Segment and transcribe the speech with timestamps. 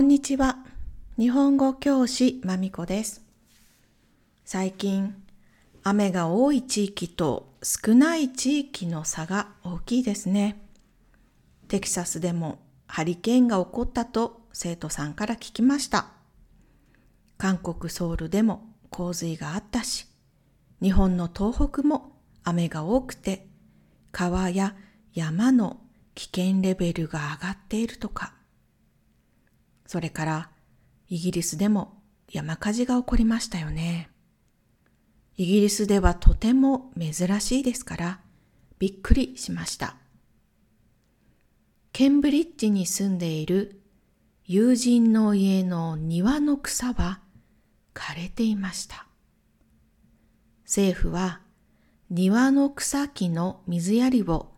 [0.00, 0.56] こんにちは。
[1.18, 3.22] 日本語教師まみこです。
[4.46, 5.14] 最近、
[5.82, 10.58] 雨が多い地域と少ない地域の差が大きいですね。
[11.68, 16.06] テキサスでもハリケーンが起こったと生徒さんから聞きました。
[17.36, 20.06] 韓国ソウルでも洪水があったし、
[20.80, 23.48] 日本の東北も雨が多くて、
[24.12, 24.74] 川や
[25.12, 25.78] 山の
[26.14, 28.39] 危険レベルが上がっているとか、
[29.90, 30.50] それから
[31.08, 34.08] イギリスでも山火事が起こりましたよね。
[35.36, 38.20] イギリスではとても珍しいですから
[38.78, 39.96] びっくりしました。
[41.92, 43.80] ケンブリッジに住んでいる
[44.44, 47.18] 友人の家の庭の草は
[47.92, 49.08] 枯れていました。
[50.66, 51.40] 政府は
[52.10, 54.52] 庭の草木の水やりを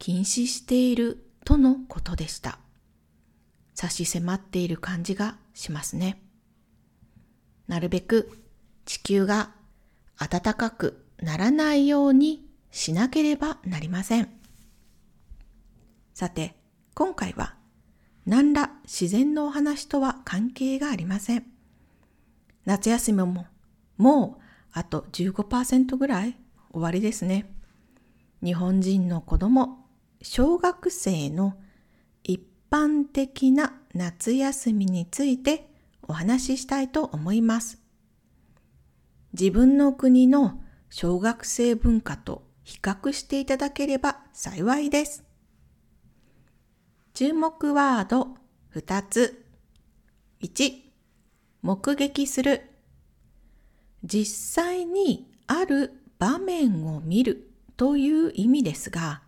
[0.00, 2.58] 禁止しているとのことでした。
[3.82, 6.22] 差し迫っている感じがしますね。
[7.66, 8.30] なるべく
[8.84, 9.50] 地球が
[10.18, 14.28] 暖かくならないようにしなければなりません。
[16.14, 16.54] さて、
[16.94, 17.56] 今回は
[18.24, 21.46] 何ら自然のお話とは関係がありません。
[22.64, 23.46] 夏休みも
[23.98, 24.42] もう
[24.74, 26.36] あと15%ぐらい
[26.70, 27.52] 終わりですね。
[28.44, 29.84] 日本人の子供
[30.22, 31.56] 小学生の
[32.72, 35.68] 般的な夏休みについて
[36.00, 37.78] お話ししたいと思います。
[39.34, 45.22] 自分の国の小学生文化と比較していただければ幸いです。
[47.12, 48.36] 注目ワード
[48.74, 49.44] 2つ。
[50.40, 50.72] 1、
[51.60, 52.70] 目撃する。
[54.02, 59.22] 実際にある場面を見るという意味ですが、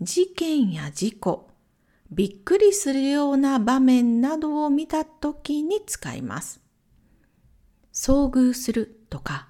[0.00, 1.48] 事件や事故、
[2.10, 6.60] びっくりするような場面などを見たときに使います。
[7.92, 9.48] 遭遇するとか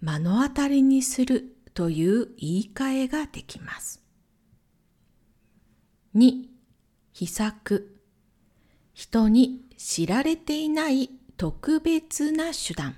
[0.00, 4.02] 目の当たりにするという言い換えができます。
[6.14, 6.46] 2、
[7.12, 8.00] 秘策。
[8.94, 12.96] 人に知られていない特別な手段。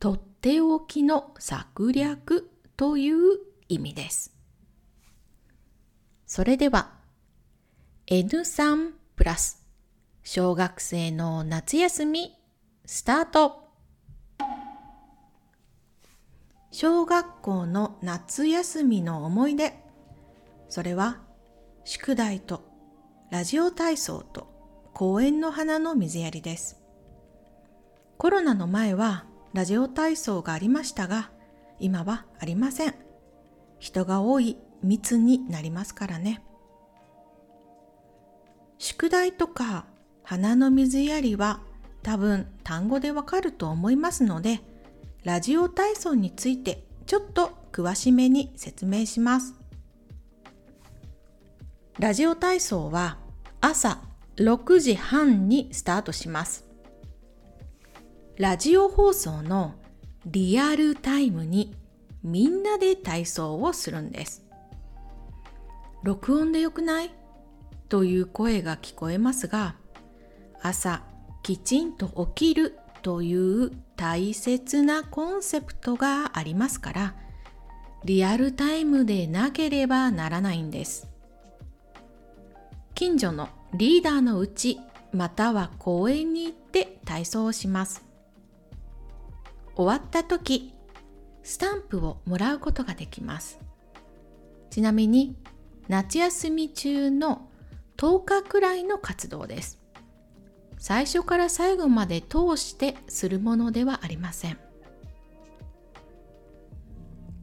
[0.00, 3.38] とっておきの策略という
[3.68, 4.34] 意味です。
[6.26, 7.01] それでは
[8.12, 9.66] N3 プラス。
[10.22, 12.36] 小学生の夏休み
[12.84, 13.70] スタート。
[16.70, 19.72] 小学校の夏休みの思い出。
[20.68, 21.22] それは
[21.84, 22.68] 宿題と
[23.30, 24.46] ラジオ体操と
[24.92, 26.82] 公園の花の水やりです。
[28.18, 29.24] コロナの前は
[29.54, 31.30] ラジオ体操がありましたが
[31.78, 32.94] 今はありません。
[33.78, 36.42] 人が多い密になりますからね。
[39.02, 39.86] 宿題とか
[40.22, 41.58] 花の水やりは
[42.04, 44.60] 多分単語でわかると思いますので、
[45.24, 49.54] ラジオ体操についてちょっと詳しめに説明します。
[51.98, 53.18] ラジオ体操は
[53.60, 53.98] 朝
[54.36, 56.64] 6時半にスタートします。
[58.38, 59.74] ラジオ放送の
[60.26, 61.74] リアルタイムに
[62.22, 64.46] みんなで体操をするんです。
[66.04, 67.12] 録音でよくない？
[67.92, 69.74] という声が聞こえますが、
[70.62, 71.02] 朝
[71.42, 77.14] きちんと起きるという大切なコンセプトがありますから、
[78.02, 81.06] リアルタイムでなければならないんです。
[82.94, 84.80] 近所のリーダーのうち
[85.12, 88.02] または公園に行って体操をします。
[89.76, 90.72] 終わった時、
[91.42, 93.58] スタンプをもらうことができます。
[94.70, 95.36] ちなみに
[95.88, 97.50] 夏休み中の
[98.02, 99.78] 10日くらいの活動です。
[100.76, 104.58] 最初から最後まで通してするものではありません。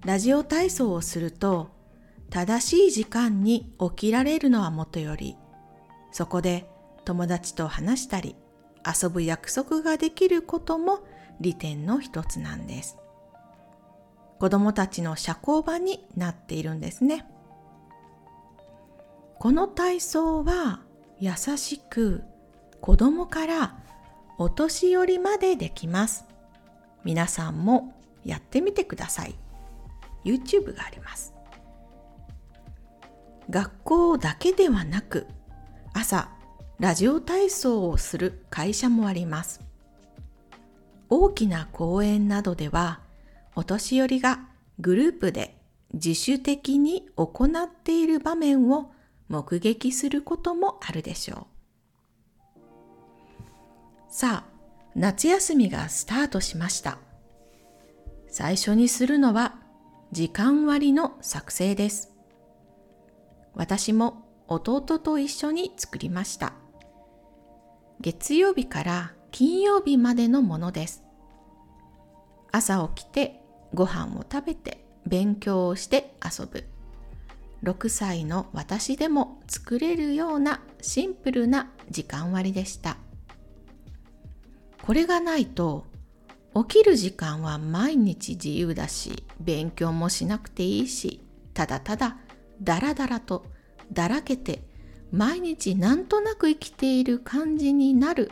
[0.04, 1.70] ラジオ体操をすると
[2.30, 5.38] 正しい時間に起きられるのはもとより
[6.12, 6.70] そこで
[7.06, 8.36] 友達と話したり
[8.86, 11.00] 遊ぶ約束ができることも
[11.40, 12.98] 利点の一つなんです。
[14.40, 17.26] 子供たちの社交場になっているんですね。
[19.40, 20.82] この体操は
[21.18, 22.24] 優しく
[22.82, 23.80] 子供から
[24.38, 26.26] お年寄りまでできます。
[27.06, 27.94] 皆さんも
[28.26, 29.36] やってみてください。
[30.26, 31.34] YouTube があります。
[33.50, 35.26] 学校だけではなく
[35.94, 36.30] 朝
[36.78, 39.62] ラジオ体操をする会社もあります。
[41.10, 43.00] 大きな公園などでは
[43.56, 44.50] お年寄りが
[44.80, 45.56] グループで
[45.94, 48.92] 自主的に行っている場面を
[49.30, 51.48] 目撃することもあるでしょ
[54.10, 54.12] う。
[54.12, 54.60] さあ、
[54.96, 56.98] 夏休みがスタートしました。
[58.28, 59.56] 最初にするのは
[60.12, 62.12] 時間割の作成です。
[63.54, 66.54] 私も弟と一緒に作りました。
[68.02, 71.04] 月曜日から金曜日までのものです。
[72.52, 73.42] 朝起きて
[73.76, 76.64] ご飯を食べて勉強をして遊ぶ。
[77.64, 82.98] 6歳の私でも作れるようなシンプルな時間割でした。
[84.82, 85.86] これがないと
[86.56, 91.22] 起きる時間は毎日自由だし勉強もしなくていいし
[91.54, 92.18] ただただ
[92.62, 93.46] だらだらと
[93.92, 94.64] だらけて
[95.12, 98.32] 毎日なんとなく生きている感じになる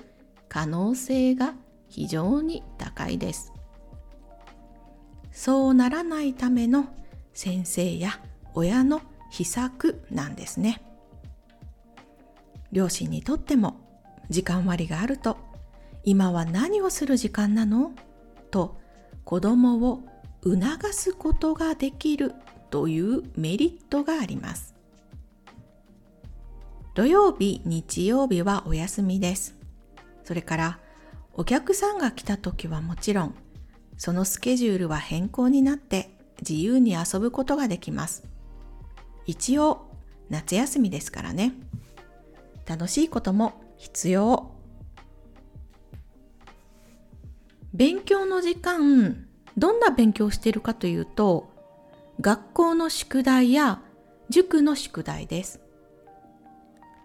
[0.50, 1.54] 可能性が
[1.90, 3.54] 非常に高いです。
[5.32, 6.86] そうならないための
[7.34, 8.20] 先生や
[8.56, 10.82] 親の秘策なんですね。
[12.72, 13.80] 両親にとっても
[14.30, 15.38] 時間割があると
[16.04, 17.92] 今は何をする時間なの？
[18.52, 18.78] と
[19.26, 20.04] 子供を
[20.44, 22.34] 促すことができる
[22.70, 24.74] というメリットがあります。
[26.94, 29.56] 土曜日、日曜日はお休みです。
[30.24, 30.80] それから
[31.34, 33.36] お客さんが来た時はもちろん
[33.98, 36.10] そのスケジュールは変更になって
[36.42, 38.24] 自由に遊ぶことができます。
[39.28, 39.92] 一応
[40.30, 41.54] 夏休みですからね。
[42.66, 44.52] 楽しいことも必要。
[47.74, 49.28] 勉強の時間、
[49.58, 51.50] どんな勉強をしているかというと、
[52.20, 53.82] 学校の宿題や
[54.30, 55.62] 塾の宿題です。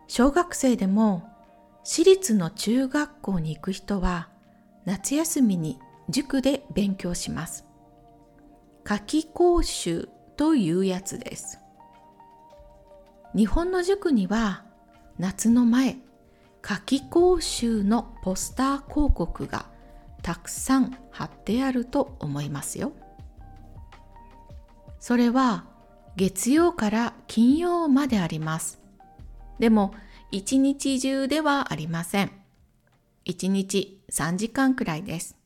[0.06, 1.28] 小学生でも
[1.84, 4.28] 私立の中学校に行く人は
[4.84, 5.78] 夏休みに
[6.08, 7.64] 塾で勉強します。
[8.84, 11.62] 夏季講習というやつです。
[13.34, 14.64] 日本の塾には
[15.19, 15.96] 夏の前、
[16.61, 19.67] 夏季講習のポスター広告が
[20.23, 22.93] たくさん貼ってあると思いますよ。
[25.00, 25.64] それは
[26.17, 28.81] 月曜から金曜まであります。
[29.58, 29.94] でも
[30.31, 32.31] 一日中ではありません。
[33.25, 35.37] 一日3時間くらいです。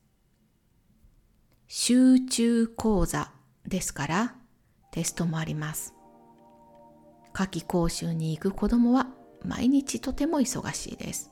[1.68, 3.30] 集中講座
[3.66, 4.34] ですから
[4.92, 5.95] テストもあります。
[7.36, 9.08] 夏季講習に行く子供は
[9.44, 11.30] 毎日とても忙しいです。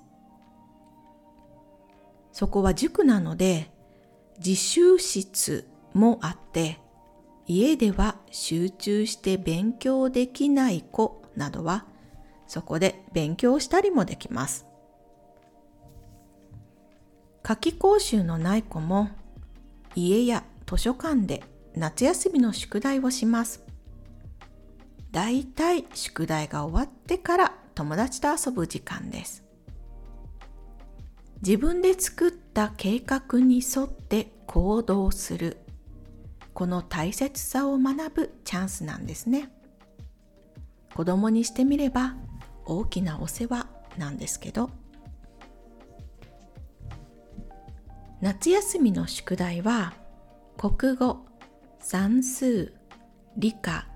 [2.31, 3.71] そこは塾なので
[4.37, 6.79] 自習室もあって
[7.47, 11.87] 家では集中して勉強できない子などは
[12.47, 14.67] そこで勉強したりもできます。
[17.43, 19.09] 夏季講習のない子も
[19.95, 21.43] 家や図書館で
[21.75, 23.64] 夏休みの宿題をします。
[25.15, 29.45] だいたい宿題が終わってから友達と遊ぶ時間です。
[31.41, 35.59] 自分で作った計画に沿って行動する。
[36.53, 39.53] この大切さを学ぶチャンスなんですね。
[40.97, 42.17] 子供にしてみれば
[42.65, 44.71] 大きなお世話なんですけど
[48.21, 49.93] 夏休みの宿題は
[50.57, 51.27] 国語
[51.79, 52.73] 算数
[53.37, 53.87] 理科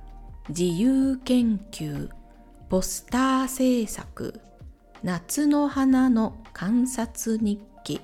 [0.48, 2.08] 自由研究
[2.68, 4.40] ポスター制作
[5.02, 8.00] 夏の花の観察日記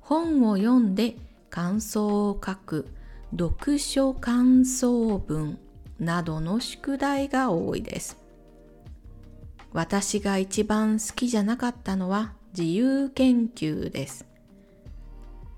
[0.00, 1.16] 本を読んで
[1.50, 2.88] 感想を書く
[3.30, 5.58] 読書感想文
[5.98, 8.22] などの宿題が多いです
[9.72, 14.26] 私が一番好きじゃなかったのは自由研究です。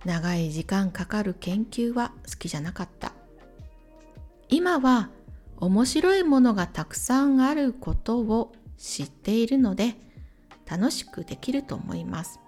[0.05, 3.13] 長い時間かかる研究は好きじゃなかった。
[4.49, 5.11] 今は
[5.59, 9.95] 面白いものがたくさんあることを知っているので
[10.67, 12.41] 楽しくできると思います。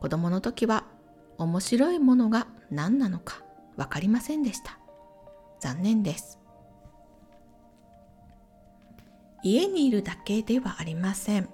[0.00, 0.84] 子供の時は
[1.38, 3.42] 面白いものが何なのか
[3.76, 4.78] 分かりませんでした。
[5.60, 6.38] 残念です。
[9.42, 11.48] 家にいるだけではありません。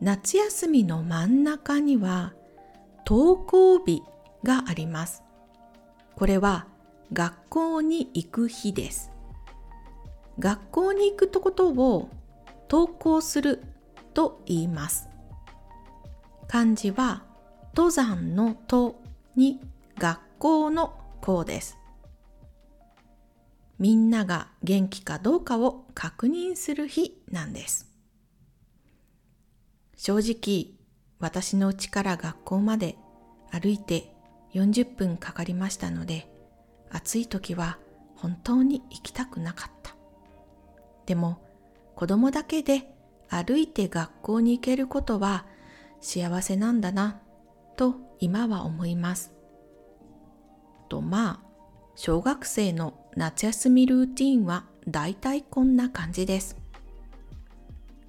[0.00, 2.32] 夏休みの真ん中には
[3.06, 4.02] 登校日
[4.44, 5.22] があります。
[6.16, 6.66] これは
[7.12, 9.10] 学校に行く日です。
[10.38, 12.08] 学校に行くとことを
[12.70, 13.62] 登校する
[14.14, 15.08] と言います。
[16.46, 17.24] 漢字は
[17.74, 19.02] 登山のと
[19.36, 19.60] に
[19.98, 21.78] 学校の校です。
[23.78, 27.90] みんなが元気かどうかを確認する日なんです。
[29.96, 30.78] 正直、
[31.18, 32.96] 私の家から学校まで
[33.50, 34.14] 歩いて
[34.54, 36.29] 40分かかりましたので、
[36.90, 37.78] 暑い時は
[38.16, 39.94] 本当に行きたくなかった。
[41.06, 41.42] でも、
[41.96, 42.92] 子供だけで
[43.28, 45.46] 歩いて学校に行けることは
[46.00, 47.20] 幸せなんだな
[47.76, 49.32] と今は思います。
[50.88, 51.50] とまあ、
[51.94, 56.56] 小学生の夏休みルーティンはだいたいこんな感じです。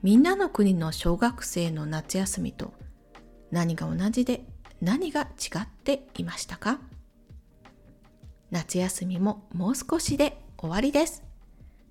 [0.02, 2.74] みんなの国の小学生の夏休みと
[3.52, 4.46] 何が同じで
[4.82, 5.26] 何が違
[5.60, 6.80] っていましたか？
[8.52, 11.24] 夏休みももう少しで終わりです。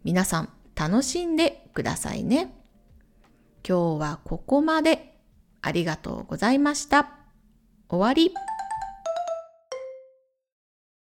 [0.05, 2.55] 皆さん楽しんでくださいね。
[3.67, 5.19] 今日はここまで。
[5.63, 7.11] ありがとうございました。
[7.89, 8.35] 終わり。